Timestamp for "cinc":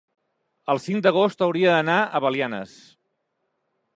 0.85-1.03